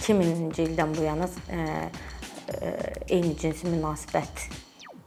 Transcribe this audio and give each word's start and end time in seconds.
2000-ci 0.00 0.64
ildən 0.68 0.96
bu 0.96 1.04
yana 1.04 1.28
eyni 3.08 3.36
cinsi 3.38 3.68
münasibət 3.68 4.48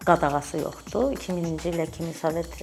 qadağası 0.03 0.59
yoxdur. 0.59 1.13
2000-ci 1.15 1.71
illə 1.71 1.85
kimi 1.91 2.13
Sovet 2.15 2.57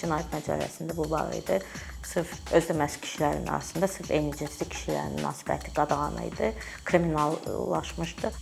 Cinayət 0.00 0.32
Məcəlləsində 0.34 0.96
bu 0.98 1.06
var 1.10 1.30
idi. 1.34 1.60
Sırf 2.04 2.32
özdeməz 2.54 2.98
kişilərin 3.02 3.46
arasında 3.48 3.88
sırf 3.88 4.10
eyni 4.10 4.34
cinsli 4.38 4.66
kişilərin 4.70 5.16
münasibəti 5.20 5.72
qadağan 5.74 6.18
idi, 6.26 6.52
kriminallaşmışdı. 6.84 8.32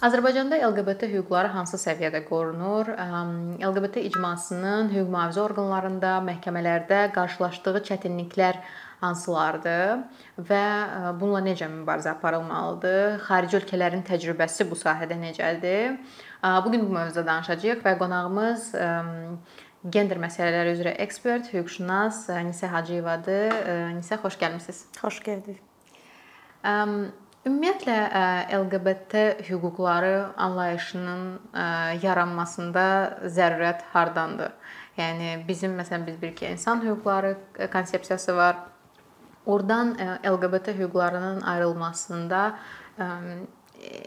Azərbaycanda 0.00 0.56
LGBT 0.64 1.10
hüquqları 1.12 1.50
hansı 1.52 1.76
səviyyədə 1.76 2.22
qorunur? 2.24 2.88
LGBT 3.60 4.00
icmasının 4.08 4.88
hüquq 4.94 5.10
mühafizə 5.12 5.42
orqanlarında, 5.42 6.14
məhkəmələrdə 6.24 7.02
qarşılaşdığı 7.12 7.82
çətinliklər 7.90 8.62
hansılardır 9.02 10.00
və 10.48 10.64
bununla 11.20 11.44
necə 11.44 11.68
mübarizə 11.68 12.14
aparılmalıdır? 12.14 13.20
Xarici 13.28 13.60
ölkələrin 13.60 14.00
təcrübəsi 14.08 14.70
bu 14.72 14.80
sahədə 14.80 15.20
necədir? 15.20 16.00
Bu 16.40 16.72
gün 16.72 16.86
bu 16.86 16.96
mövzuda 16.96 17.26
danışacağıq 17.28 17.84
və 17.84 17.98
qonağımız 18.00 18.70
gender 19.84 20.24
məsələləri 20.24 20.78
üzrə 20.78 20.96
ekspert, 21.04 21.52
hüquqşünas 21.52 22.24
Nisə 22.48 22.72
Hacıyevadır. 22.72 23.52
Nisə 24.00 24.16
xoş 24.24 24.40
gəlmisiniz. 24.40 24.86
Xoş 24.96 25.20
gəldik. 25.28 25.60
Ümumiyyətlə 27.40 27.94
LGBT 28.52 29.20
hüquqları 29.46 30.16
anlayışının 30.36 31.22
yaranmasında 32.02 32.82
zərurət 33.32 33.80
hardandır? 33.94 34.52
Yəni 34.98 35.48
bizim 35.48 35.72
məsələn 35.78 36.04
biz 36.04 36.18
bilirik 36.20 36.36
ki, 36.42 36.50
insan 36.52 36.82
hüquqları 36.84 37.38
konsepsiyası 37.72 38.36
var. 38.36 38.56
Oradan 39.46 39.96
LGBT 40.20 40.76
hüquqlarının 40.76 41.40
ayrılmasında 41.40 42.58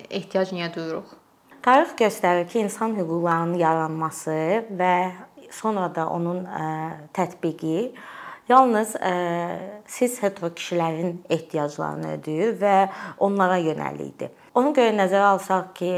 ehtiyac 0.09 0.53
niyə 0.53 0.69
duyuruq? 0.75 1.17
Tarix 1.65 1.97
göstərir 1.97 2.45
ki, 2.47 2.67
insan 2.67 2.93
hüquqlarının 2.99 3.57
yaranması 3.57 4.37
və 4.77 4.95
sonra 5.49 5.89
da 5.95 6.05
onun 6.09 6.45
tətbiqi 7.17 7.95
yalnız 8.49 8.95
siz 9.87 10.23
hetero 10.23 10.51
kişilərin 10.53 11.17
ehtiyaclarını 11.29 12.15
ödəyir 12.17 12.55
və 12.61 12.77
onlara 13.23 13.57
yönəlikdir. 13.63 14.31
Ona 14.53 14.69
görə 14.69 14.91
nəzərə 14.93 15.31
alsaq 15.33 15.71
ki, 15.79 15.91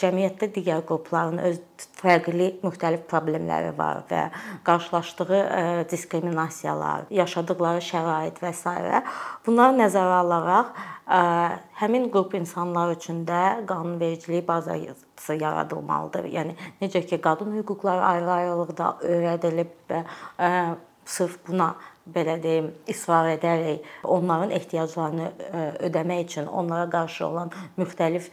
cəmiyyətdə 0.00 0.48
digər 0.54 0.86
qrupların 0.88 1.36
öz 1.44 1.58
fərqli 1.98 2.46
müxtəlif 2.62 3.02
problemləri 3.10 3.74
var 3.76 4.00
və 4.08 4.22
qarşılaşdığı 4.64 5.42
diskriminasiyalar, 5.90 7.04
yaşadıkları 7.12 7.84
şərait 7.84 8.40
və 8.40 8.54
s. 8.56 8.72
bunları 9.44 9.76
nəzərə 9.82 10.16
alaraq 10.22 10.72
həmin 11.82 12.08
qrup 12.08 12.34
insanlar 12.40 12.96
üçün 12.96 13.26
də 13.28 13.66
qanunvericilik 13.68 14.48
bazası 14.48 15.36
yaradılmalıdır. 15.36 16.24
Yəni 16.24 16.56
necə 16.80 17.04
ki, 17.04 17.20
qadın 17.20 17.52
hüquqları 17.60 18.04
ayrı-ayrılıqda 18.14 18.94
öyrədilib 19.04 19.76
və 19.92 20.04
sırf 21.08 21.38
buna 21.48 21.72
belə 22.08 22.38
deyim, 22.40 22.70
israr 22.88 23.26
edərək 23.34 23.84
onların 24.08 24.52
ehtiyaclarını 24.56 25.26
ödəmək 25.88 26.22
üçün 26.24 26.46
onlara 26.46 26.86
qarşı 26.90 27.26
olan 27.26 27.50
müxtəlif 27.76 28.30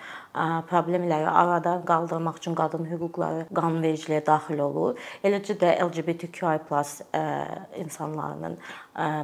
problemləri 0.70 1.28
aradan 1.28 1.84
qaldırmaq 1.88 2.40
üçün 2.40 2.56
qadın 2.56 2.88
hüquqları 2.88 3.45
qanunvericiliyə 3.59 4.22
daxil 4.28 4.64
olur. 4.64 4.95
Eləcə 5.27 5.58
də 5.60 5.73
LGBTQI+ 5.83 6.55
insanlarının 7.83 8.55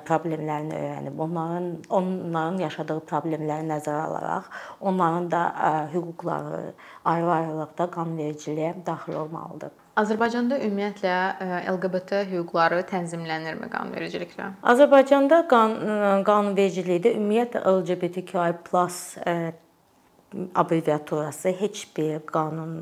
problemlərini 0.07 0.75
öyrənib, 0.81 1.21
onların 1.27 1.69
onların 1.89 2.59
yaşadığı 2.65 2.99
problemləri 3.11 3.69
nəzərə 3.71 4.01
alaraq 4.09 4.51
onların 4.81 5.31
da 5.31 5.43
hüquqları 5.93 6.73
ayrı-ayrılıqda 7.05 7.87
qanunvericiliyə 7.95 8.73
daxil 8.85 9.15
olmalıdır. 9.23 9.71
Azərbaycanda 9.99 10.55
ümumiyyətlə 10.63 11.15
LGBT 11.73 12.21
hüquqları 12.29 12.79
tənzimlənirmi 12.87 13.67
qanunvericiliklə? 13.73 14.45
Azərbaycanda 14.73 15.41
qan 15.51 15.75
qanunvericilikdə 16.27 17.11
ümumiyyətlə 17.17 17.63
LGBTQI+ 17.73 18.39
abreviaturası 20.55 21.51
heç 21.59 21.87
bir 21.97 22.21
qanun 22.23 22.77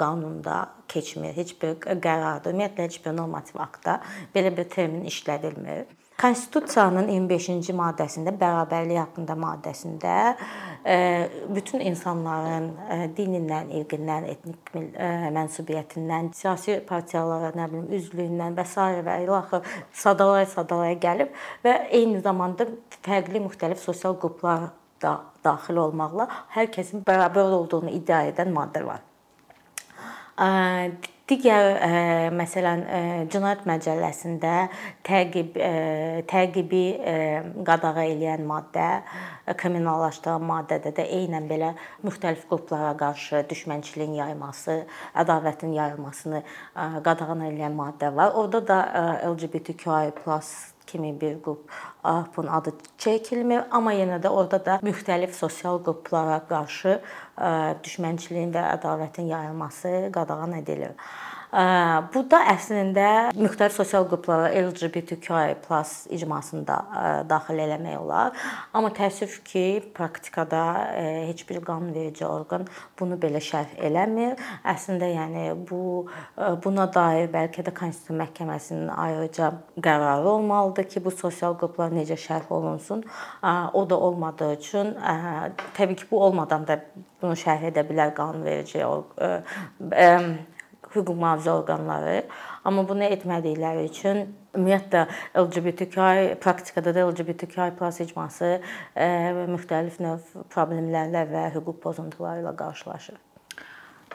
qanunda 0.00 0.70
keçmir, 0.88 1.36
heç 1.36 1.52
bir 1.60 1.76
qərarda, 1.84 2.48
ümumiyyətlə 2.48 2.88
heç 2.88 2.96
bir 3.04 3.16
normativ 3.16 3.60
aktda 3.60 4.00
belə 4.34 4.56
bir 4.56 4.70
termin 4.72 5.04
işlədilmir. 5.12 5.84
Konstitusiyanın 6.22 7.08
25-ci 7.10 7.74
maddəsində 7.74 8.30
bərabərlik 8.38 9.00
haqqında 9.00 9.34
maddəsində 9.42 10.12
bütün 11.50 11.82
insanların 11.82 12.68
dinindən, 13.16 13.72
irqindən, 13.80 14.28
etnik 14.30 14.70
mənsubiyyətindən, 15.34 16.30
siyasi 16.38 16.76
partiyalara, 16.86 17.50
nə 17.58 17.66
bilim, 17.72 17.88
üzvlüyündən 17.98 18.54
və 18.54 18.64
s. 18.68 18.86
və 19.08 19.16
ilaxır 19.24 19.66
sadalaya-sadalaya 20.04 21.00
gəlib 21.02 21.34
və 21.66 21.74
eyni 21.90 22.22
zamanda 22.22 22.68
fərqli 23.02 23.42
müxtəlif 23.42 23.82
sosial 23.82 24.14
qruplar 24.22 24.70
da 25.02 25.16
daxil 25.42 25.80
olmaqla 25.82 26.28
hər 26.54 26.70
kəsin 26.70 27.02
bərabər 27.06 27.50
olduğunu 27.58 27.90
iddia 27.98 28.22
edən 28.30 28.54
maddə 28.54 28.84
var. 28.86 29.02
Digər 31.30 31.76
məsələn 32.34 32.80
Cinayət 33.30 33.60
Məcəlləsində 33.68 34.54
təqib 35.06 35.54
təqibi 36.28 36.80
qadağa 37.62 38.02
eləyən 38.08 38.42
maddə, 38.48 38.88
kriminallaşdıran 39.60 40.42
maddədə 40.48 40.90
də 40.96 41.06
eynən 41.20 41.46
belə 41.46 41.70
müxtəlif 42.02 42.42
qruplara 42.50 42.90
qarşı 42.98 43.44
düşmənçiliyin 43.52 44.18
yayılması, 44.18 44.80
ədalətin 45.22 45.78
yayılmasını 45.78 46.42
qadağan 47.06 47.46
edən 47.52 47.78
maddə 47.78 48.10
var. 48.18 48.34
Orada 48.34 48.66
da 48.66 48.78
LGBTQI+ 49.30 50.10
kimi 50.92 51.14
bir 51.20 51.40
qrup 51.42 51.72
bunun 52.36 52.52
adı 52.60 52.76
çəkilmir, 53.00 53.64
amma 53.72 53.96
yenə 53.96 54.20
də 54.22 54.28
orada 54.28 54.60
da 54.64 54.78
müxtəlif 54.84 55.32
sosial 55.32 55.80
qruplara 55.82 56.38
qarşı 56.52 56.98
düşmənçiliyin 57.82 58.52
və 58.54 58.68
ədalətin 58.76 59.32
yayılması 59.32 60.10
qadağan 60.12 60.52
edilir. 60.60 60.92
Bu 61.52 62.22
da 62.32 62.38
əslində 62.48 63.06
müxtəlif 63.36 63.74
sosial 63.76 64.06
qruplara 64.08 64.46
LGBTQI+ 64.56 65.52
icmasında 66.16 66.76
daxil 67.28 67.58
eləmək 67.60 67.98
olar. 68.00 68.32
Amma 68.72 68.88
təəssüf 68.96 69.34
ki, 69.44 69.64
praktikada 69.92 70.62
heç 71.28 71.44
bir 71.50 71.60
qanunverici 71.66 72.24
orqan 72.24 72.64
bunu 72.96 73.18
belə 73.20 73.42
şərh 73.44 73.76
eləmir. 73.84 74.40
Əslində 74.64 75.10
yəni 75.12 75.44
bu 75.68 76.08
buna 76.64 76.86
dair 76.88 77.28
bəlkə 77.34 77.66
də 77.66 77.76
Konstitusiya 77.76 78.22
Məhkəməsinin 78.22 78.88
ayrıca 78.96 79.52
qərarı 79.76 80.32
olmalıdır 80.32 80.88
ki, 80.88 81.04
bu 81.04 81.12
sosial 81.12 81.58
qruplar 81.60 81.92
necə 81.92 82.16
şərh 82.16 82.48
olunsun. 82.48 83.04
O 83.72 83.84
da 83.90 83.98
olmadığı 83.98 84.54
üçün 84.56 84.96
təbii 85.76 86.00
ki, 86.00 86.08
bu 86.10 86.24
olmadan 86.24 86.64
da 86.64 86.80
bunu 87.20 87.36
şərh 87.36 87.68
edə 87.68 87.84
bilər 87.84 88.16
qanunverici 88.16 88.80
hüquq 88.80 89.20
mühafizə 90.96 91.50
orqanları, 91.56 92.26
amma 92.64 92.84
bunu 92.88 93.08
etmədikləri 93.08 93.88
üçün 93.88 94.22
ümumiyyətlə 94.52 95.06
LGBTQI 95.40 96.36
praktikada 96.44 96.92
da 96.94 97.08
LGBTQI+ 97.08 97.72
icması 98.04 98.54
müxtəlif 99.56 100.00
növ 100.04 100.20
problemlərlə 100.52 101.26
və 101.32 101.50
hüquq 101.56 101.80
pozuntuları 101.82 102.44
ilə 102.44 102.52
qarşılaşır. 102.56 103.31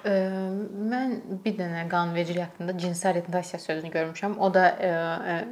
Mən 0.05 1.13
bir 1.43 1.55
dənə 1.57 1.87
qanunvericilik 1.89 2.43
haqqında 2.43 2.77
cinsi 2.77 3.07
orientasiya 3.09 3.59
sözünü 3.59 3.89
görmüşəm. 3.91 4.35
O 4.37 4.53
da 4.53 4.65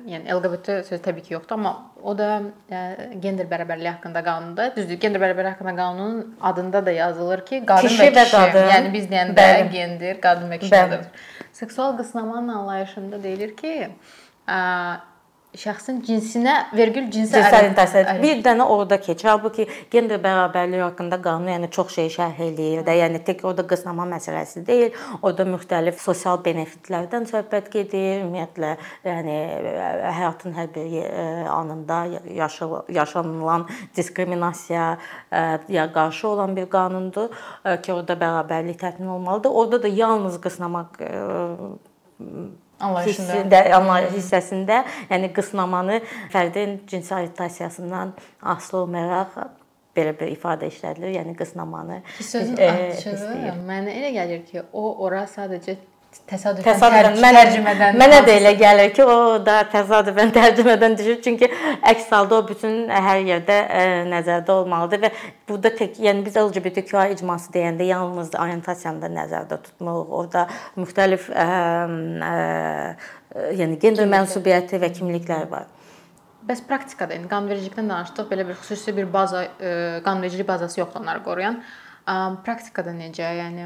yəni 0.05 0.29
LGBT 0.35 0.85
sözü 0.85 1.01
təbii 1.07 1.23
ki, 1.25 1.33
yoxdur, 1.33 1.55
amma 1.57 1.73
o 2.03 2.13
da 2.17 2.27
gender 3.23 3.49
bərabərliyi 3.49 3.89
haqqında 3.95 4.23
qanunda, 4.23 4.67
düzdür, 4.75 4.99
gender 5.01 5.21
bərabərliyi 5.23 5.55
haqqında 5.55 5.75
qanunun 5.75 6.35
adında 6.41 6.85
da 6.85 6.91
yazılır 6.91 7.45
ki, 7.45 7.63
qadın 7.65 7.87
kişi 7.87 8.03
və 8.03 8.13
kişi. 8.13 8.35
Qadın. 8.37 8.69
Yəni 8.75 8.93
biz 8.93 9.09
deyəndə 9.11 9.71
gender 9.73 10.21
qadın 10.21 10.53
və 10.53 10.59
kişidir. 10.59 11.09
Seksual 11.51 11.97
qısnamanın 11.97 12.47
anlayışında 12.47 13.23
deyilir 13.23 13.57
ki, 13.57 13.89
şəxsin 15.59 16.01
cinsinə 16.05 16.53
vergül 16.75 17.05
cinsi 17.11 17.33
Cinsel 17.33 17.43
ərə- 17.51 17.59
orientasiya 17.63 18.03
ərə- 18.03 18.21
bir 18.23 18.41
dənə 18.43 18.65
orada 18.75 18.97
keçir. 19.01 19.29
Halbuki 19.29 19.67
gender 19.91 20.19
bərabərliyi 20.23 20.81
haqqında 20.83 21.19
qanun 21.21 21.47
yəni 21.53 21.69
çox 21.71 21.93
şey 21.95 22.09
şərh 22.17 22.39
eləyir 22.47 22.83
də. 22.87 22.95
Yəni 23.01 23.21
tək 23.27 23.43
orada 23.45 23.63
qısnama 23.67 24.05
məsələsi 24.15 24.65
deyil. 24.67 24.91
Orada 25.21 25.43
müxtəlif 25.49 25.99
sosial 26.03 26.37
benefitlərdən 26.45 27.25
söhbət 27.31 27.71
gedir. 27.71 28.23
Ümumiyyətlə, 28.25 28.75
yəni 29.05 29.37
həyatın 30.19 30.55
hər 30.59 30.69
bir 30.75 30.91
anında 31.49 31.97
yaşa- 32.41 32.83
yaşanılan 32.89 33.67
diskriminasiyaya 33.95 34.97
qarşı 35.93 36.27
olan 36.27 36.55
bir 36.55 36.65
qanundur 36.69 37.29
ki, 37.83 37.93
orada 37.93 38.13
bərabərlik 38.13 38.77
təmin 38.77 39.07
olmalıdır. 39.07 39.49
Orada 39.49 39.83
da 39.83 39.87
yalnız 39.87 40.41
qısnamaq 40.41 40.87
anlayışında. 42.79 43.33
hissində, 43.33 43.61
anlayış 43.77 44.13
hissəsində, 44.19 44.79
yəni 45.09 45.31
qısnamanı 45.33 46.01
fərdin 46.33 46.79
cinsi 46.87 47.13
orientasiyasından 47.15 48.13
asılı 48.41 48.81
olmayaraq 48.81 49.37
belə 49.95 50.13
bir 50.19 50.31
ifadə 50.35 50.69
işlədilir. 50.71 51.13
Yəni 51.15 51.35
qısnamanı 51.39 52.01
Sözün 52.19 52.57
e, 52.57 52.69
açığı 52.69 53.13
istəyir. 53.15 53.59
mənə 53.67 53.95
elə 53.99 54.11
gəlir 54.19 54.45
ki, 54.49 54.63
o 54.73 54.87
ora 55.05 55.23
sadəcə 55.31 55.77
təsadüfən, 56.29 56.65
Təsadüfən 56.65 57.19
mənə, 57.21 57.41
tərcümədən 57.43 57.99
mənə 58.01 58.21
də 58.25 58.35
elə 58.39 58.53
gəlir 58.59 58.93
ki, 58.95 59.03
o 59.05 59.37
da 59.45 59.59
təsadüfən 59.71 60.33
tərcümədən 60.37 60.97
düşür, 60.99 61.19
çünki 61.25 61.49
əks 61.91 62.07
halda 62.13 62.39
o 62.39 62.47
bütün 62.47 62.89
hər 62.89 63.21
yerdə 63.27 63.59
ə, 63.65 63.83
nəzərdə 64.09 64.55
olmalıdır 64.55 65.03
və 65.05 65.11
burada 65.49 65.73
tək, 65.81 65.99
yəni 66.07 66.25
biz 66.25 66.39
LGBTQI 66.41 67.15
icması 67.17 67.53
deyəndə 67.53 67.87
yalnız 67.91 68.33
orientasiyanı 68.39 69.05
da 69.05 69.11
nəzərdə 69.19 69.61
tutmuruq. 69.69 70.17
Orada 70.21 70.47
müxtəlif 70.79 71.29
ə, 71.29 71.47
ə, 72.31 72.35
yəni 73.61 73.79
gender 73.81 74.09
mənsubiyyəti 74.09 74.81
və 74.81 74.91
kimliklər 74.95 75.49
var. 75.51 75.71
Bəs 76.45 76.61
praktikada, 76.67 77.15
yəni 77.17 77.25
qanunvericilikdən 77.29 77.87
danışdıq, 77.89 78.27
belə 78.29 78.43
bir 78.45 78.57
xüsusi 78.59 78.93
bir 78.93 79.07
baza, 79.13 79.47
e, 79.57 79.69
qanunvericilik 80.05 80.47
bazası 80.47 80.79
yoxdur 80.79 81.01
onları 81.01 81.23
qoruyan. 81.25 81.57
Praktikada 82.05 82.91
necə? 82.93 83.25
Yəni 83.39 83.63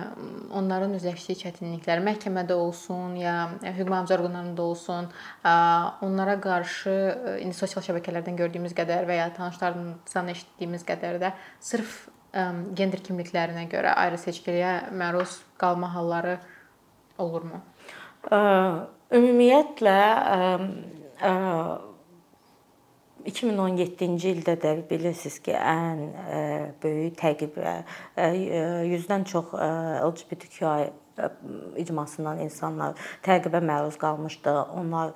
onların 0.55 0.93
üzləşdiyi 0.95 1.41
çətinliklər 1.41 1.99
məhkəmədə 2.05 2.55
olsun 2.55 3.17
ya 3.19 3.33
hüquq 3.65 3.89
mühafizə 3.89 4.15
orqanlarında 4.15 4.63
olsun, 4.63 5.09
onlara 6.07 6.37
qarşı 6.39 6.93
e, 6.93 7.33
indi 7.43 7.57
sosial 7.57 7.83
şəbəkələrdən 7.83 8.39
gördüyümüz 8.39 8.77
qədər 8.77 9.09
və 9.09 9.17
ya 9.19 9.27
tanışlarımızdan 9.35 10.31
eşitdiyimiz 10.35 10.87
qədər 10.87 11.19
də 11.25 11.33
sırf 11.59 12.05
gender 12.77 13.01
kimliklərinə 13.03 13.65
görə 13.71 13.95
ayrı 14.05 14.21
seçkiliyə 14.21 14.73
məruz 14.95 15.39
qalma 15.59 15.89
halları 15.95 16.37
olurmu? 17.19 17.59
Ümumiyyətlə 19.09 19.99
ə, 19.99 20.39
ə, 21.25 21.31
2017-ci 23.29 24.33
ildə 24.35 24.55
də 24.61 24.75
bilirsiniz 24.89 25.39
ki, 25.45 25.53
ən 25.55 26.05
ə, 26.09 26.41
böyük 26.83 27.17
təqib 27.19 27.59
ə, 27.61 27.75
ə, 28.17 28.31
100-dən 28.89 29.27
çox 29.29 29.53
LGBTQI 29.53 30.89
icmasından 31.83 32.39
insanlar 32.45 32.97
təqibə 33.25 33.61
məruz 33.63 33.97
qalmışdı. 33.99 34.53
Onlar 34.79 35.13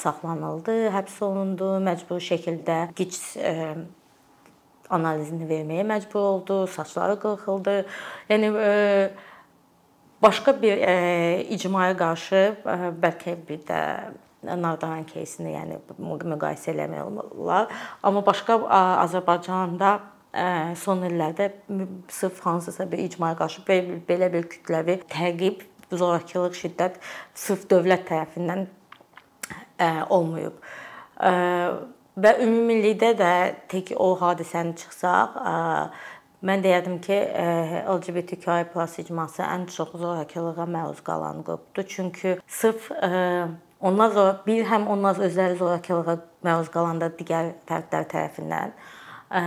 saxlanıldı, 0.00 0.88
həbs 0.94 1.18
olundu, 1.24 1.74
məcburi 1.84 2.24
şəkildə 2.24 2.78
gic 2.96 3.18
analizini 4.94 5.48
verməyə 5.48 5.84
məcbur 5.88 6.20
oldu, 6.20 6.58
saçları 6.72 7.18
qırxıldı. 7.20 7.76
Yəni 8.30 8.50
başqa 10.24 10.56
bir 10.62 10.80
icmaya 11.52 11.96
qarşı 11.96 12.44
bəlkə 13.02 13.36
bir 13.48 13.60
də 13.68 13.80
Nardaran 14.43 15.03
кейsini, 15.03 15.51
yəni 15.51 15.81
müqayisə 15.99 16.71
eləmək 16.71 17.33
olar. 17.35 17.67
Amma 18.07 18.21
başqa 18.23 18.55
ə, 18.61 18.79
Azərbaycanda 19.03 19.89
ə, 20.31 20.45
son 20.79 21.03
illərdə 21.09 21.49
mü- 21.67 21.89
sırf 22.07 22.39
hansısa 22.45 22.87
bir 22.91 23.03
icmaya 23.03 23.35
qarşı 23.35 23.65
belə, 23.67 23.99
belə 24.07 24.31
bir 24.31 24.47
kütləvi 24.53 25.01
təqib, 25.11 25.65
zorakılıq, 25.91 26.55
şiddət 26.55 27.01
sırf 27.35 27.67
dövlət 27.67 28.07
tərəfindən 28.13 28.65
ə, 29.75 29.91
olmayıb. 30.07 30.63
Ə, 31.19 31.35
və 32.23 32.35
ümumilikdə 32.47 33.13
də 33.19 33.33
tək 33.71 33.95
o 33.99 34.13
hadisəni 34.23 34.77
çıxsaq, 34.79 35.35
ə, 35.35 35.55
mən 36.47 36.63
deyərdim 36.63 37.01
ki, 37.03 37.23
ə, 37.27 37.87
LGBTQI+ 37.91 39.01
icması 39.03 39.43
ən 39.51 39.67
çox 39.75 39.97
zorakılığa 39.99 40.63
məruz 40.79 41.03
qalan 41.03 41.43
qrupdur. 41.43 41.91
Çünki 41.91 42.37
sırf 42.47 42.93
ə, 42.95 43.57
onlar 43.84 44.14
zor- 44.16 44.40
bir 44.46 44.64
həm 44.70 44.88
onlar 44.88 45.20
özləri 45.28 45.58
zorakılığa 45.60 46.16
məruz 46.46 46.72
qalanda 46.72 47.10
digər 47.18 47.52
fərdlər 47.68 48.08
tərəfindən 48.10 48.74
ə, 49.30 49.44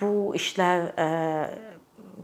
bu 0.00 0.10
işlər 0.38 0.88
ə, 0.96 1.08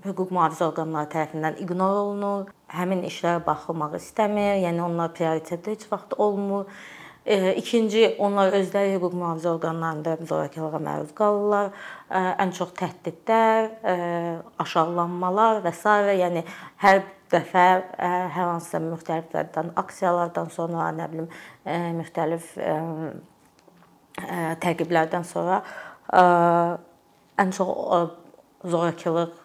hüquq 0.04 0.30
mühafizə 0.32 0.68
orqanları 0.70 1.10
tərəfindən 1.12 1.58
iqnor 1.64 1.98
olunur. 2.04 2.48
Həmin 2.70 3.04
işlərə 3.08 3.42
baxılmaq 3.46 3.96
istəmir. 3.98 4.60
Yəni 4.64 4.82
onlar 4.84 5.12
prioritetdə 5.16 5.74
heç 5.74 5.86
vaxt 5.90 6.16
olmur. 6.18 6.70
E, 7.26 7.54
İkinci, 7.60 8.16
onlar 8.18 8.54
özləri 8.56 8.94
hüquq 8.96 9.16
mühafizə 9.18 9.50
orqanlarında 9.52 10.16
zorakılığa 10.30 10.80
məruz 10.86 11.14
qalırlar. 11.18 11.72
E, 12.08 12.22
Ən 12.44 12.54
çox 12.56 12.72
təhdidlər, 12.78 13.70
e, 13.84 13.96
aşağılanmalar 14.64 15.64
və 15.66 15.74
s. 15.76 15.96
yəni 16.22 16.44
hər 16.84 17.02
dəfə 17.30 17.66
e, 17.96 18.08
hər 18.34 18.48
hansısa 18.54 18.80
müxtəliflərdən 18.84 19.72
aksiyalardan 19.80 20.50
sonra, 20.54 20.88
nə 20.96 21.06
bilim, 21.12 21.28
e, 21.64 21.76
müxtəlif 21.98 22.50
e, 22.58 22.72
təqiblərdən 24.64 25.24
sonra 25.24 25.60
ən 27.40 27.52
çox 27.54 28.10
zorakılıq, 28.68 29.36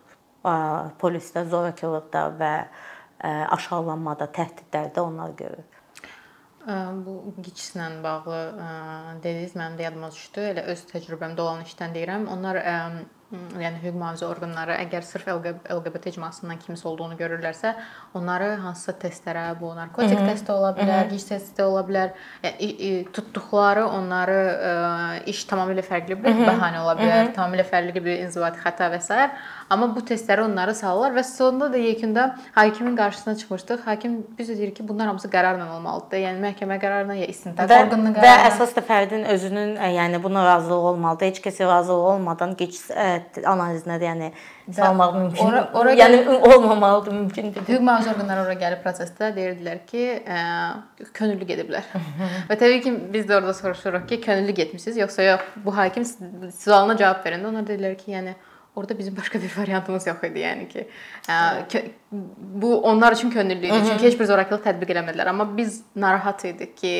polisdə 0.99 1.45
zorakılıqda 1.49 2.23
və 2.39 2.51
aşağılanmada, 3.55 4.27
təhdidlərdə 4.33 5.03
onlar 5.05 5.35
görür. 5.37 5.63
Bu 7.05 7.35
gicslə 7.45 7.87
bağlı 8.03 8.39
dediniz, 9.23 9.53
mənim 9.55 9.77
də 9.77 9.85
yadıma 9.85 10.09
düşdü. 10.11 10.47
Elə 10.55 10.65
öz 10.73 10.83
təcrübəmdə 10.89 11.45
olan 11.45 11.63
işdən 11.69 11.93
deyirəm. 11.95 12.25
Onlar 12.33 12.59
yəni 13.33 13.79
hüquq 13.81 13.95
mühafizə 13.97 14.27
orqanları 14.29 14.75
əgər 14.83 15.01
sırf 15.03 15.25
LG- 15.27 15.63
LGBT 15.73 16.11
icmasından 16.13 16.59
kimsə 16.61 16.85
olduğunu 16.85 17.17
görürlərsə, 17.17 17.71
onları 18.13 18.51
hansısa 18.61 18.93
testlərə, 19.01 19.47
bu 19.59 19.71
narkotik 19.75 20.19
testi 20.29 20.51
ola 20.53 20.69
bilər, 20.77 21.09
gic 21.09 21.25
testi 21.31 21.63
ola 21.65 21.81
bilər. 21.87 22.13
Yəni 22.45 23.09
tutduqları 23.17 23.87
onları 23.87 24.37
ə, 24.37 24.73
iş 25.33 25.41
tamamilə 25.49 25.81
fərqli 25.81 26.19
bir 26.21 26.37
bəhanə 26.45 26.83
ola 26.83 26.95
bilər, 27.01 27.33
tamamilə 27.35 27.65
fərqli 27.65 28.03
bir 28.05 28.21
inzibati 28.27 28.61
xəta 28.61 28.91
və 28.93 29.01
s. 29.01 29.29
Amma 29.69 29.87
bu 29.95 30.01
testləri 30.05 30.43
onları 30.45 30.75
salırlar 30.77 31.15
və 31.17 31.23
sonunda 31.25 31.71
da 31.73 31.77
yekunda 31.81 32.25
hakimin 32.53 32.95
qarşısına 32.95 33.33
çıxmışdıq. 33.37 33.79
Hakim 33.85 34.17
bizə 34.37 34.57
deyir 34.57 34.75
ki, 34.77 34.87
bunlar 34.87 35.07
hamısı 35.07 35.27
qərarla 35.33 35.65
olmalıdır. 35.77 36.19
Yəni 36.21 36.43
məhkəmə 36.43 36.77
qərarına 36.83 37.15
ya 37.17 37.25
istintaq 37.33 37.71
Və, 37.71 37.79
orqanının 37.87 38.13
və 38.13 38.21
qərarına. 38.21 38.51
əsas 38.51 38.75
da 38.77 38.83
fərdin 38.85 39.25
özünün 39.33 39.73
yəni 39.95 40.21
buna 40.23 40.45
razılığı 40.45 40.91
olmalıdır. 40.91 41.25
Heç 41.31 41.41
kəsə 41.47 41.65
razılıq 41.71 42.05
olmadan 42.13 42.53
gic 42.59 42.77
ə, 42.93 43.09
analizinə 43.41 43.97
də 44.01 44.09
yəni 44.11 44.31
salmaq 44.75 45.15
mümkün. 45.17 45.45
ora- 45.49 45.67
ora 45.73 45.93
yəni 45.97 46.21
olmamalıdır, 46.53 47.11
mümkün 47.13 47.43
deyil. 47.53 47.65
Hüquq 47.65 47.81
mühafizə 47.89 48.13
orqanları 48.13 48.45
ora 48.45 48.53
gəlib 48.61 48.85
prosesdə 48.85 49.33
deyirdilər 49.35 49.81
ki, 49.89 50.05
ə, 50.29 51.09
könüllü 51.13 51.45
gediblər. 51.55 51.89
və 52.49 52.57
təbii 52.61 52.83
ki, 52.85 52.93
biz 53.13 53.25
də 53.25 53.39
orada 53.41 53.53
soruşuruq 53.53 54.05
ki, 54.13 54.21
könüllü 54.21 54.51
getmisiniz 54.61 54.97
yoxsa 54.97 55.23
yox? 55.31 55.41
Bu 55.65 55.77
hakim 55.77 56.05
sualına 56.05 56.97
cavab 56.97 57.25
verəndə 57.25 57.49
onlar 57.49 57.65
dedilər 57.65 57.97
ki, 57.97 58.11
yəni 58.13 58.35
orada 58.75 58.97
bizim 58.99 59.17
başqa 59.17 59.41
bir 59.41 59.53
variantımız 59.61 60.07
yox 60.07 60.23
idi, 60.23 60.43
yəni 60.45 60.67
ki, 60.71 60.87
ə, 61.29 61.85
bu 62.39 62.81
onlar 62.81 63.13
üçün 63.13 63.29
könüllü 63.29 63.65
idi. 63.67 63.81
Çünki 63.89 64.09
heç 64.09 64.19
bir 64.19 64.29
zorakılıq 64.31 64.65
tətbiq 64.67 64.93
eləmədilər, 64.95 65.31
amma 65.31 65.47
biz 65.57 65.81
narahat 65.95 66.45
idik 66.45 66.77
ki, 66.77 66.97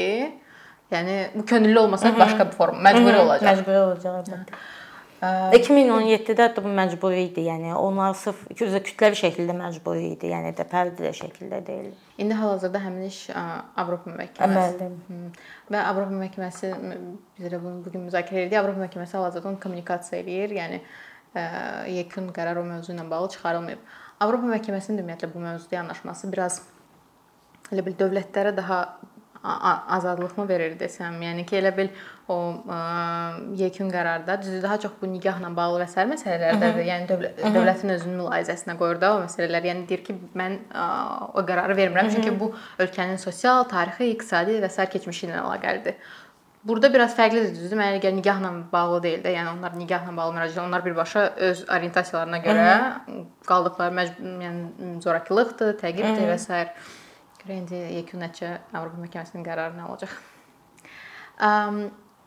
yəni 0.92 1.20
bu 1.36 1.46
könüllü 1.46 1.80
olmasa 1.80 2.18
başqa 2.20 2.48
bir 2.48 2.58
forma 2.58 2.90
məcburi 2.90 3.22
olacaq. 3.26 3.52
Məcburi 3.52 3.84
olacaq 3.84 4.20
əlbəttə. 4.24 4.66
2017-də 5.26 6.50
də 6.54 6.64
bu 6.64 6.72
məcburi 6.76 7.24
idi. 7.30 7.46
Yəni 7.48 7.72
onlar 7.78 8.14
sırf 8.20 8.42
kütləvi 8.58 9.18
şəkildə 9.20 9.56
məcburi 9.58 10.12
idi. 10.14 10.30
Yəni 10.34 10.52
də 10.58 10.66
fərdi 10.70 11.08
də 11.08 11.14
şəkildə 11.16 11.62
deyil. 11.66 11.94
İndi 12.22 12.38
hal-hazırda 12.38 12.82
həmin 12.84 13.08
iş 13.08 13.22
ə, 13.32 13.46
Avropa 13.82 14.12
məhkəməsi. 14.12 14.90
Hı. 15.08 15.22
və 15.72 15.82
Avropa 15.88 16.20
məhkəməsi 16.20 16.74
biz 17.40 17.48
də 17.48 17.62
bunu 17.64 17.82
bu 17.86 17.94
gün 17.96 18.06
müzakirə 18.10 18.46
etdik. 18.46 18.60
Avropa 18.60 18.84
məhkəməsi 18.84 19.18
hal-hazırda 19.18 19.50
onu 19.54 19.62
kommunikasiya 19.64 20.22
eləyir. 20.22 20.56
Yəni 20.60 20.82
yekun 21.92 22.30
qərar 22.36 22.58
o 22.62 22.64
mövzu 22.68 22.94
ilə 22.96 23.08
bağlı 23.10 23.30
çıxarılmayıb. 23.36 23.80
Avropa 24.24 24.48
məhkəməsinin 24.54 25.02
ümumiyyətlə 25.04 25.34
bu 25.34 25.40
mövzuda 25.44 25.76
yanaşması 25.82 26.32
biraz 26.32 26.62
elə 27.74 27.84
bil 27.86 27.96
dövlətlərə 28.00 28.56
daha 28.58 28.80
a- 29.46 29.60
a- 29.70 29.82
azadlıqmı 29.98 30.48
verir 30.50 30.74
desəm, 30.80 31.20
yəni 31.22 31.44
ki, 31.46 31.58
elə 31.60 31.70
bil 31.78 31.90
o 32.28 32.36
ə, 32.66 32.78
yekun 33.60 33.92
qərarda 33.94 34.40
düzdür 34.42 34.64
daha 34.64 34.80
çox 34.82 34.96
bu 35.02 35.06
nikahla 35.12 35.52
bağlı 35.56 35.84
və 35.84 35.88
sair 35.92 36.08
məsələlərdədir. 36.10 36.80
Yəni 36.88 37.06
dövlət, 37.12 37.44
dövlətin 37.54 37.94
özünün 37.94 38.18
mülahizəsinə 38.24 38.78
qoyur 38.80 38.98
da 39.02 39.12
o 39.16 39.20
məsələlər. 39.28 39.68
Yəni 39.70 39.86
deyir 39.92 40.02
ki, 40.08 40.16
mən 40.42 40.58
ə, 40.74 40.88
o 41.38 41.44
qərarı 41.46 41.78
vermirəm 41.78 42.10
çünki 42.16 42.34
bu 42.40 42.54
ölkənin 42.82 43.22
sosial, 43.22 43.68
tarixi, 43.70 44.10
iqtisadi 44.16 44.58
və 44.66 44.70
sair 44.74 44.90
keçmişi 44.96 45.28
ilə 45.30 45.44
əlaqəlidir. 45.44 46.00
Burada 46.66 46.90
biraz 46.94 47.14
fərqlidir, 47.14 47.52
düzdür? 47.54 47.78
Mənə 47.78 48.00
gəlir 48.02 48.16
nikahla 48.18 48.50
bağlı 48.72 49.02
deyil 49.04 49.20
də. 49.22 49.34
Yəni 49.36 49.52
onlar 49.52 49.76
nikahla 49.78 50.14
bağlı 50.18 50.34
müraciət, 50.34 50.62
onlar 50.64 50.86
birbaşa 50.86 51.26
öz 51.48 51.60
orientasiyalarına 51.76 52.40
görə 52.42 52.70
qaldıqları 53.46 53.94
məcbur, 54.00 54.32
yəni 54.48 54.96
zorakılıqdır, 55.06 55.76
təqibdir 55.84 56.26
və 56.32 56.40
s. 56.42 56.64
Görə 57.44 57.60
indi 57.60 57.84
yekun 58.00 58.26
nəticə 58.26 58.50
Avropa 58.74 58.98
məhkəməsinin 59.04 59.46
qərarı 59.46 59.78
nə 59.78 59.86
olacaq? 59.92 60.18
Um, 61.46 61.80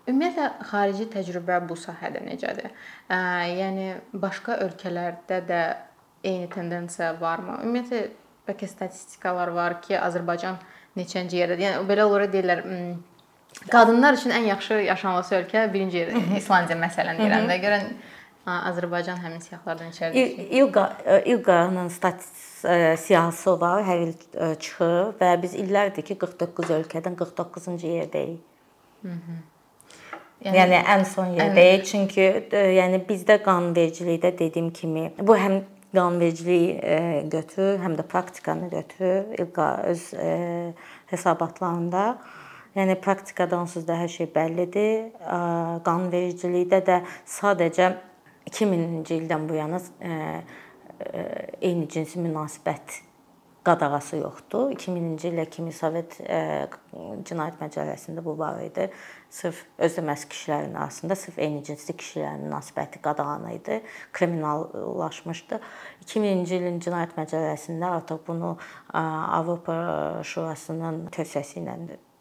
ümumiyyətlə 0.07 0.47
xarici 0.71 1.09
təcrübə 1.17 1.59
bu 1.67 1.75
sahədə 1.83 2.23
necədir? 2.23 2.71
Ə, 3.11 3.19
yəni 3.59 3.91
başqa 4.15 4.61
ölkələrdə 4.69 5.43
də 5.51 5.63
eyni 6.23 6.47
tendensiya 6.55 7.17
varmı? 7.19 7.59
Ümumiyyətlə 7.67 8.07
bəlkə 8.47 8.71
statistikalar 8.71 9.51
var 9.59 9.81
ki, 9.83 9.99
Azərbaycan 9.99 10.63
neçənci 10.95 11.43
yerdədir? 11.43 11.73
Yəni 11.73 11.89
belə 11.91 12.07
olur 12.07 12.31
deyirlər, 12.31 12.63
Qadınlar 13.71 14.15
üçün 14.15 14.31
ən 14.31 14.47
yaxşı 14.49 14.75
yaşanması 14.75 15.35
ölkə 15.35 15.73
birinci 15.73 15.99
yer 15.99 16.15
İslandiya 16.37 16.79
məsələn 16.79 17.19
deyirəm 17.21 17.49
də. 17.51 17.59
Görən 17.65 17.91
Azərbaycan 18.49 19.19
həmin 19.21 19.43
siyahılardan 19.45 19.91
içəridir. 19.93 20.47
İLQA 20.61 20.85
İLQA-nın 21.25 21.89
statistik 21.89 22.47
siyahısı 22.99 23.61
var, 23.61 23.83
hər 23.87 23.99
il 24.07 24.15
çıxır 24.59 25.13
və 25.21 25.43
biz 25.43 25.53
illərdir 25.55 26.03
ki 26.03 26.17
49 26.19 26.71
ölkədən 26.79 27.15
49-cu 27.19 27.91
yerdəyik. 27.93 28.41
Yəni, 29.05 30.57
yəni 30.57 30.81
ən 30.95 31.05
son 31.07 31.37
yerdəyik. 31.37 31.85
Çünki 31.91 32.27
yəni 32.53 33.03
bizdə 33.11 33.37
qanunvericilikdə 33.45 34.33
dediyim 34.39 34.73
kimi 34.75 35.13
bu 35.21 35.37
həm 35.39 35.61
qanunvericiliyi 35.93 37.29
götürür, 37.31 37.79
həm 37.85 37.95
də 38.01 38.03
praktikanı 38.11 38.71
götürür. 38.71 39.39
İLQA 39.39 39.71
öz 39.93 40.03
hesabatlarında 41.07 42.19
Yəni 42.79 42.95
praktikada 43.03 43.59
onsuz 43.59 43.83
da 43.89 43.97
hər 43.99 44.11
şey 44.13 44.29
bəllidir. 44.31 45.09
Qanunvericilikdə 45.87 46.79
də 46.87 47.01
sadəcə 47.27 47.91
2000-ci 48.47 49.19
ildən 49.19 49.49
bu 49.51 49.59
yana 49.59 49.83
eyni 51.59 51.89
cinsi 51.91 52.23
münasibət 52.23 53.01
qadağası 53.67 54.23
yoxdur. 54.23 54.71
2000-ci 54.79 55.29
illə 55.33 55.45
kimi 55.51 55.75
Sovet 55.75 56.15
Cinayət 57.29 57.59
Məcəlləsində 57.61 58.23
bu 58.25 58.39
var 58.39 58.63
idi. 58.63 58.87
Sırf 59.29 59.67
özdeməz 59.83 60.25
kişilərin 60.31 60.79
arasında 60.79 61.19
sırf 61.19 61.39
eyni 61.39 61.65
cinsli 61.67 61.99
kişilərin 61.99 62.47
münasibəti 62.47 63.03
qadağan 63.05 63.51
idi, 63.53 63.83
kriminallaşmışdı. 64.17 65.61
2000-ci 66.07 66.61
ilin 66.63 66.79
Cinayət 66.81 67.19
Məcəlləsində 67.19 67.97
artıq 67.99 68.23
bunu 68.31 68.55
Avropa 68.95 69.75
Şurasının 70.23 71.09
tövsiyəsi 71.13 71.65
ilə 71.65 71.77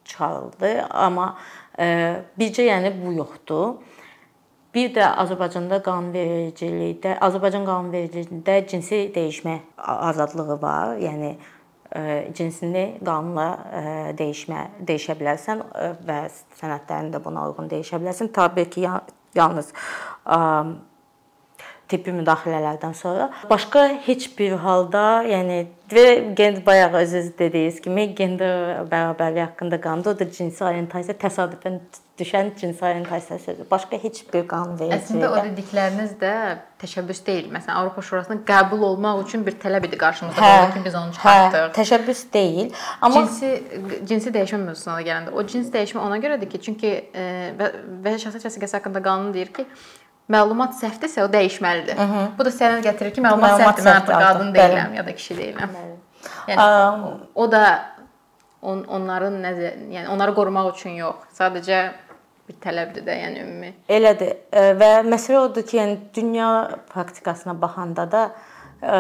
çıxarıldı, 0.07 0.71
amma 0.89 1.35
e, 1.79 1.87
bircə 2.39 2.67
yəni 2.67 2.93
bu 3.01 3.13
yoxdur. 3.17 3.77
Bir 4.75 4.91
də 4.93 5.05
Azərbaycanda 5.23 5.79
qanunvericilikdə, 5.85 7.15
Azərbaycan 7.23 7.63
qanunvericiliyində 7.65 8.59
cinsi 8.69 9.07
dəyişmə 9.15 9.55
azadlığı 9.77 10.57
var. 10.61 10.97
Yəni 11.01 11.31
e, 11.95 12.01
cinsini 12.37 12.85
qanunla 13.05 13.47
e, 13.79 13.85
dəyişmə 14.19 14.65
dəyişə 14.89 15.17
bilərsən 15.21 15.63
və 16.07 16.19
sənədlərini 16.59 17.15
də 17.15 17.23
buna 17.23 17.47
uyğun 17.49 17.71
dəyişə 17.71 18.01
bilərsən. 18.03 18.33
Təbii 18.35 18.69
ki, 18.75 18.85
yalnız 19.39 19.73
tibbi 21.87 22.13
müdaxilələrdən 22.19 22.93
sonra 22.97 23.29
başqa 23.49 23.87
heç 24.07 24.29
bir 24.39 24.57
halda, 24.63 25.03
yəni 25.27 25.65
və 25.91 26.35
gender 26.35 26.65
bayaq 26.65 26.97
özünüz 27.01 27.31
dediyiniz 27.39 27.79
kimi 27.81 28.09
gender 28.15 28.83
bərabərliyi 28.91 29.45
haqqında 29.45 29.79
qanunda 29.81 30.11
o 30.11 30.19
da 30.19 30.27
cinsi 30.31 30.63
orientasiya 30.67 31.15
təsadüfən 31.21 31.79
düşən 32.19 32.49
cinsi 32.59 32.83
orientasiya 32.85 33.39
sözü. 33.39 33.65
Başqa 33.71 33.97
heç 34.03 34.23
bir 34.33 34.47
qanun 34.47 34.79
verici. 34.79 34.97
Əslində 34.97 35.29
o 35.31 35.43
dedikləriniz 35.45 36.15
də 36.19 36.33
təşəbbüs 36.81 37.21
deyil. 37.27 37.47
Məsələn, 37.53 37.77
Avropa 37.79 38.01
Şurasına 38.01 38.41
qəbul 38.47 38.83
olmaq 38.89 39.21
üçün 39.23 39.45
bir 39.45 39.55
tələb 39.61 39.87
idi 39.87 39.99
qarşımızda 40.01 40.41
hə, 40.41 40.73
ki, 40.73 40.81
biz 40.85 40.97
onu 40.97 41.13
çıxartdıq. 41.15 41.67
Hə, 41.67 41.75
təşəbbüs 41.77 42.23
deyil. 42.33 42.73
Amma 43.01 43.21
cinsi 43.21 43.53
cinsi 44.09 44.33
dəyişmə 44.33 44.59
mövzusuna 44.65 44.97
gələndə 45.07 45.35
o 45.37 45.45
cins 45.47 45.69
dəyişmə 45.73 46.03
ona 46.03 46.17
görədir 46.23 46.51
ki, 46.51 46.61
çünki 46.67 46.91
e, 47.13 47.29
və, 47.59 47.71
və 48.03 48.17
şəxsi 48.25 48.43
vəsiqəsi 48.49 48.79
haqqında 48.79 49.03
qanun 49.05 49.31
deyir 49.37 49.53
ki, 49.53 49.67
məlumat 50.31 50.75
səhvdirsə 50.79 51.23
o 51.23 51.29
dəyişməlidir. 51.31 51.97
Hı 51.97 52.07
-hı. 52.13 52.23
Bu 52.37 52.45
da 52.45 52.49
sənəd 52.49 52.81
gətirir 52.87 53.13
ki, 53.15 53.21
məlumat, 53.21 53.51
məlumat 53.51 53.79
səhvdir, 53.79 53.87
mən 53.87 53.95
artıq 53.99 54.19
qadın 54.25 54.53
deyiləm 54.55 54.95
ya 54.95 55.05
da 55.05 55.15
kişi 55.15 55.37
deyiləm. 55.37 55.77
Yəni 56.47 56.59
um, 56.63 57.21
o 57.35 57.51
da 57.51 57.63
on, 58.61 58.83
onların 58.83 59.39
nəzər, 59.43 59.79
yəni 59.93 60.07
onları 60.09 60.33
qorumaq 60.35 60.73
üçün 60.73 60.97
yox, 60.99 61.15
sadəcə 61.39 61.79
bir 62.47 62.59
tələbdir 62.63 63.05
də, 63.07 63.15
yəni 63.23 63.41
ümumi. 63.43 63.73
Elədir. 63.89 64.35
Və 64.51 64.91
məsələ 65.07 65.41
odur 65.47 65.65
ki, 65.67 65.77
yəni 65.77 65.97
dünya 66.15 66.51
praktikasına 66.93 67.55
baxanda 67.61 68.07
da 68.11 68.23
ə, 68.81 68.99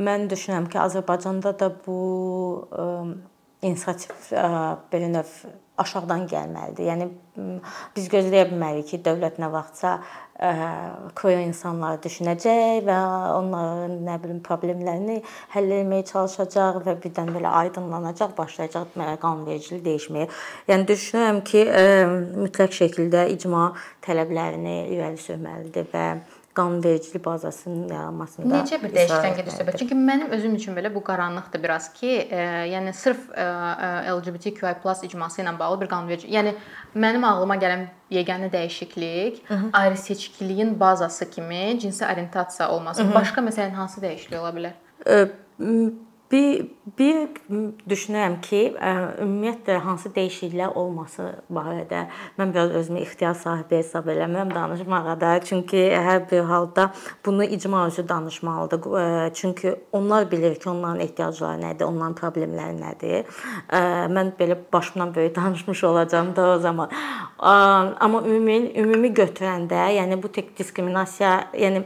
mən 0.00 0.28
düşünürəm 0.30 0.68
ki, 0.72 0.78
Azərbaycanda 0.78 1.52
da 1.60 1.70
bu 1.86 1.98
ə, 2.72 2.86
inisiativ 3.62 4.32
ə, 4.32 4.48
belə 4.92 5.12
növ 5.12 5.36
aşağıdan 5.80 6.26
gəlməlidir. 6.28 6.84
Yəni 6.90 7.06
biz 7.96 8.08
gözləyə 8.12 8.50
bilmərik 8.50 8.90
ki, 8.90 9.00
dövlət 9.04 9.38
nə 9.40 9.48
vaxtsa 9.52 9.94
queer 11.16 11.40
insanları 11.46 12.00
düşünəcək 12.04 12.82
və 12.88 12.98
onların 13.38 13.94
nə 14.06 14.18
bilim 14.22 14.42
problemlərini 14.44 15.20
həll 15.54 15.72
etməyə 15.78 16.04
çalışacaq 16.10 16.82
və 16.86 16.96
birdən 17.04 17.32
belə 17.36 17.54
aydınlanacaq, 17.62 18.34
başlayacaq 18.36 18.92
qanunvericilik 19.22 19.84
dəyişməyə. 19.86 20.28
Yəni 20.68 20.88
düşünürəm 20.90 21.42
ki, 21.48 21.64
mütləq 22.42 22.78
şəkildə 22.82 23.26
icma 23.36 23.70
tələblərini 24.04 24.78
irəli 24.96 25.20
sürməlidir 25.24 25.88
və 25.94 26.06
qanunvericilik 26.54 27.24
bazasının 27.24 27.88
yaranmasında 27.88 28.60
necə 28.60 28.78
bir 28.82 28.92
dəyişiklikdən 28.92 29.36
gedir 29.38 29.54
söhbət? 29.56 29.78
Çünki 29.80 29.96
mənim 29.96 30.34
özüm 30.36 30.54
üçün 30.58 30.76
belə 30.76 30.90
bu 30.94 31.00
qaranlıqdır 31.04 31.62
biraz 31.64 31.88
ki, 31.96 32.10
e, 32.28 32.42
yəni 32.72 32.92
sırf 32.92 33.30
e, 33.30 33.46
e 33.46 34.12
LGBTQI+ 34.12 34.74
icması 35.08 35.42
ilə 35.42 35.58
bağlı 35.58 35.80
bir 35.80 35.90
qanunverici. 35.94 36.28
Yəni 36.32 36.54
mənim 36.94 37.24
ağlıma 37.24 37.56
gələn 37.56 37.86
yeganə 38.10 38.52
dəyişiklik 38.52 39.42
ayrı 39.72 39.96
seçkiliyin 39.96 40.80
bazası 40.80 41.30
kimi 41.30 41.78
cinsi 41.80 42.04
orientasiya 42.04 42.70
olması. 42.70 43.02
Hı 43.02 43.08
-hı. 43.08 43.14
Başqa 43.14 43.40
məsələn 43.40 43.72
hansı 43.72 44.00
dəyişiklik 44.00 44.38
ola 44.38 44.50
bilər? 44.50 44.72
E, 45.06 45.28
Bir 46.32 46.66
bir 46.98 47.16
düşünürəm 47.88 48.38
ki, 48.42 48.58
ümumiyyətlə 49.22 49.74
hansı 49.84 50.10
dəyişikliklər 50.16 50.72
olması 50.80 51.26
barədə 51.52 52.06
mən 52.38 52.54
biraz 52.54 52.70
özümü 52.80 53.02
ixtiyar 53.04 53.34
sahibi 53.38 53.76
hesab 53.76 54.08
eləmirəm 54.08 54.54
danışmağa 54.54 55.16
da. 55.20 55.32
Çünki 55.44 55.82
hər 55.92 56.24
bir 56.30 56.40
halda 56.48 56.86
bunu 57.26 57.44
icma 57.44 57.84
üzrə 57.88 58.08
danışmalıdır. 58.08 59.34
Çünki 59.34 59.74
onlar 59.92 60.30
bilir 60.30 60.54
ki, 60.54 60.70
onların 60.70 61.00
ehtiyacları 61.00 61.60
nədir, 61.66 61.84
onların 61.84 62.16
problemləri 62.16 62.80
nədir. 62.80 63.28
Mən 64.16 64.32
belə 64.40 64.56
başımdan 64.72 65.14
böyük 65.14 65.36
danışmış 65.40 65.84
olacağam 65.84 66.36
da 66.36 66.48
o 66.54 66.58
zaman. 66.58 66.90
Amma 68.00 68.24
ümumi 68.24 68.72
ümumi 68.80 69.12
götürəndə, 69.12 69.84
yəni 69.98 70.22
bu 70.22 70.32
tək 70.32 70.56
diskriminasiya, 70.58 71.36
yəni 71.52 71.84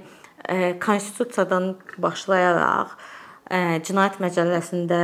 konstitusiyadan 0.81 1.75
başlayaraq 1.99 2.97
Cinayət 3.47 4.17
Məcəlləsində 4.19 5.01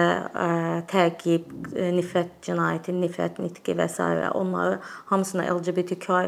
təqib, 0.90 1.52
nifrət 1.94 2.32
cinayəti, 2.42 2.94
nifrət 2.96 3.38
nitqi 3.38 3.76
və 3.78 3.86
s. 3.86 4.02
onları 4.34 4.80
hamısına 5.12 5.46
LGBTQ 5.52 6.26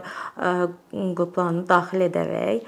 qruplarını 1.18 1.64
daxil 1.66 2.06
edərək 2.06 2.62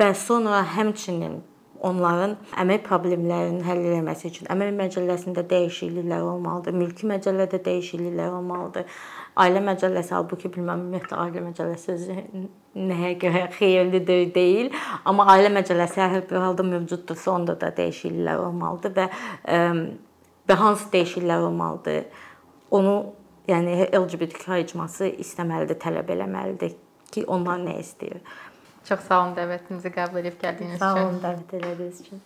və 0.00 0.08
sonra 0.16 0.62
həmçinin 0.76 1.42
onların 1.84 2.36
əmək 2.62 2.84
problemlərinin 2.86 3.64
həll 3.66 3.82
edilməsi 3.82 4.30
üçün 4.30 4.48
əmək 4.52 4.72
məcəlləsində 4.78 5.44
dəyişikliklər 5.50 6.24
olmalıdır, 6.26 6.76
mülki 6.76 7.08
məcəllədə 7.10 7.60
dəyişikliklər 7.66 8.36
olmalıdır. 8.38 8.86
Ailə 9.36 9.60
məcəlləsi 9.64 10.14
halbuki 10.16 10.48
bilməm 10.54 10.86
ümumiyyətlə 10.86 11.18
ailə 11.24 11.42
məcəlləsi 11.44 11.92
özü 11.92 12.16
nəyə 12.76 13.12
görə 13.20 13.42
xeyirlidir 13.58 14.30
deyil, 14.34 14.72
amma 15.04 15.28
ailə 15.34 15.52
məcəlləsi 15.58 16.00
hər 16.00 16.24
bir 16.30 16.40
halda 16.40 16.64
mövcuddursa, 16.64 17.34
onda 17.34 17.58
da 17.60 17.72
dəyişikliklər 17.76 18.46
olmalıdır 18.46 18.96
və 18.96 19.06
və 20.46 20.58
hansı 20.62 20.90
dəyişikliklər 20.94 21.46
olmalıdır? 21.50 22.02
Onu 22.70 22.96
yəni 23.48 23.90
LGBTQ 23.94 24.60
icması 24.64 25.10
istəməlidir, 25.22 25.78
tələb 25.82 26.10
eləməlidir 26.16 26.74
ki, 27.12 27.24
onlar 27.30 27.60
nə 27.62 27.78
istəyir. 27.82 28.20
Çox 28.88 29.00
sağ 29.08 29.18
olun 29.22 29.34
dəvətimizi 29.34 29.90
qəbul 29.98 30.22
edib 30.22 30.38
gəldiyiniz 30.42 30.78
sağ 30.78 30.92
üçün. 30.92 31.02
Sağ 31.02 31.08
olun 31.08 31.20
dəvət 31.26 31.54
elədiyiniz 31.60 32.00
üçün. 32.06 32.24